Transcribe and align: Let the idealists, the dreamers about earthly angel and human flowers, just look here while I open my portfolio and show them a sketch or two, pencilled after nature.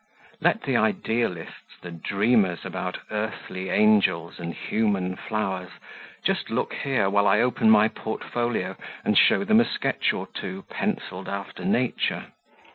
Let 0.41 0.63
the 0.63 0.77
idealists, 0.77 1.77
the 1.83 1.91
dreamers 1.91 2.65
about 2.65 2.97
earthly 3.11 3.69
angel 3.69 4.33
and 4.39 4.51
human 4.51 5.15
flowers, 5.15 5.69
just 6.25 6.49
look 6.49 6.73
here 6.73 7.07
while 7.07 7.27
I 7.27 7.41
open 7.41 7.69
my 7.69 7.87
portfolio 7.87 8.75
and 9.05 9.15
show 9.15 9.43
them 9.43 9.61
a 9.61 9.63
sketch 9.65 10.11
or 10.11 10.25
two, 10.25 10.63
pencilled 10.71 11.29
after 11.29 11.63
nature. 11.63 12.31